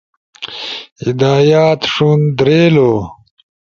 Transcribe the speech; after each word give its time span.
ہدایات، 1.05 1.81
ݜُون، 1.93 2.19
دھیریلو 2.37 2.91